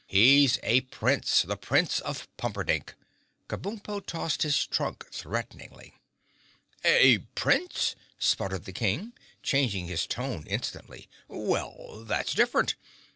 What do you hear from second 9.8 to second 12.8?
his tone instantly. "Well, that's different.